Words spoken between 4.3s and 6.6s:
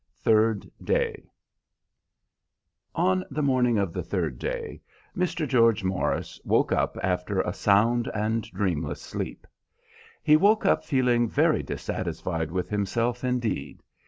day, Mr. George Morris